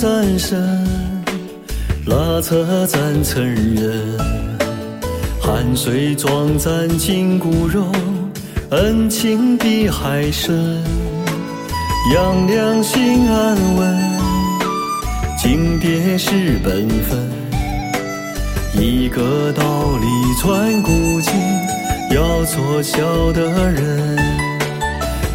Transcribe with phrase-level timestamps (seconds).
[0.00, 0.58] 赞神，
[2.06, 4.16] 拉扯赞成人，
[5.38, 7.84] 汗水装赞筋骨肉，
[8.70, 10.82] 恩情比海深，
[12.14, 13.98] 养良心安稳，
[15.36, 17.18] 敬爹是本分，
[18.72, 20.06] 一个道理
[20.40, 21.34] 传古今，
[22.16, 24.16] 要做孝的人，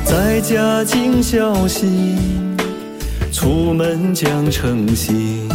[0.03, 2.45] 在家尽孝心。
[3.35, 5.49] 出门将诚信，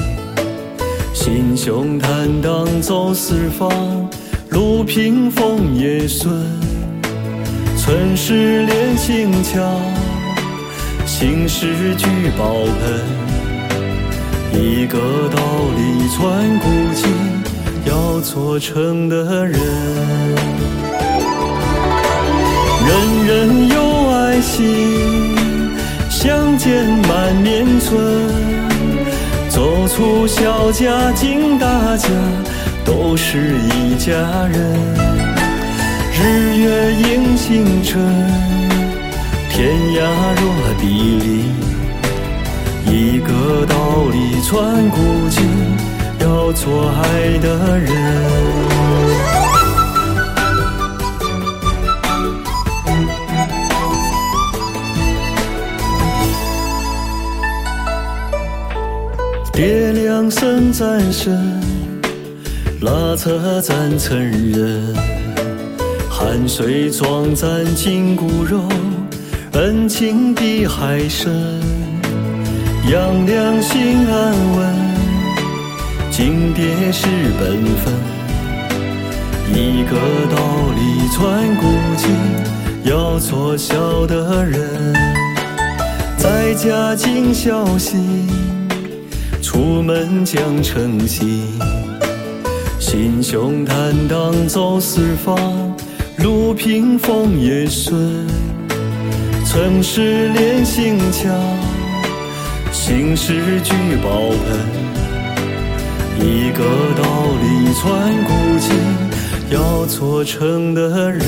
[1.15, 3.73] 心胸坦荡走四方，
[4.51, 6.31] 路平风也顺，
[7.79, 9.63] 村事练心窍，
[11.07, 13.01] 行事聚宝盆，
[14.63, 14.99] 一个
[15.35, 15.41] 道
[15.75, 17.09] 理传古今，
[17.87, 19.59] 要做成的人，
[22.87, 25.10] 人人有爱心。
[27.41, 27.99] 相见满面春，
[29.49, 32.09] 走出小家进大家，
[32.85, 34.13] 都是一家
[34.47, 34.77] 人。
[36.13, 38.01] 日月映星辰，
[39.49, 40.03] 天涯
[40.37, 40.45] 若
[40.81, 40.85] 比
[41.19, 41.55] 邻。
[42.87, 43.75] 一个道
[44.13, 44.99] 理传古
[45.31, 45.43] 今，
[46.21, 48.30] 要做爱的人。
[59.61, 61.39] 爹娘生赞神，
[62.81, 64.83] 拉扯咱成人，
[66.09, 68.63] 汗水装赞筋骨肉，
[69.53, 71.61] 恩情比海深，
[72.91, 74.75] 养良心安稳，
[76.11, 77.07] 敬爹是
[77.39, 77.93] 本分，
[79.53, 79.95] 一个
[80.35, 80.39] 道
[80.75, 81.67] 理传古
[81.99, 84.95] 今，要做孝的人，
[86.17, 88.27] 在家尽孝心。
[89.43, 91.45] 出门将诚信，
[92.79, 95.37] 心胸坦荡走四方，
[96.19, 98.27] 路平风也顺，
[99.47, 101.31] 村事练心窍，
[102.71, 104.59] 行事聚宝盆，
[106.19, 106.63] 一个
[106.97, 107.03] 道
[107.41, 108.77] 理传古今，
[109.51, 111.21] 要做成的人，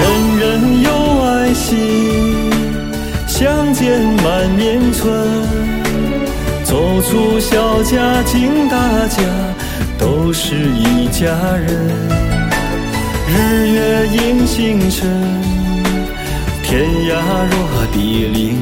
[0.00, 0.90] 人人有
[1.22, 2.27] 爱心。
[3.38, 5.14] 相见满面春，
[6.64, 8.76] 走出小家进大
[9.06, 9.22] 家，
[9.96, 11.88] 都是一家人。
[13.28, 15.08] 日月映星辰，
[16.64, 17.14] 天涯
[17.48, 18.58] 若比邻。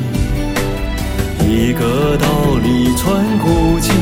[1.41, 2.28] 一个道
[2.62, 3.94] 理传古今，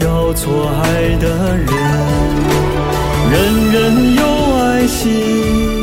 [0.00, 1.66] 要做爱的人。
[3.32, 4.22] 人人有
[4.58, 5.82] 爱心，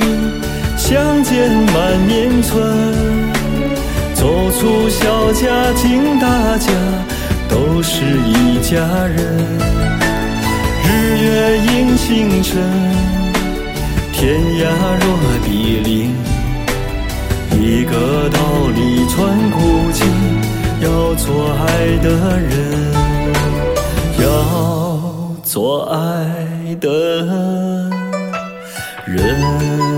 [0.78, 2.91] 相见满面春。
[4.62, 6.72] 出小家进大家，
[7.50, 8.78] 都是一家
[9.08, 9.18] 人。
[10.86, 12.62] 日月映星辰，
[14.14, 14.68] 天涯
[15.00, 16.14] 若比邻。
[17.60, 18.40] 一个道
[18.76, 20.08] 理传古今，
[20.80, 22.94] 要做爱的人，
[24.20, 24.24] 要
[25.42, 26.88] 做爱的
[29.08, 29.91] 人。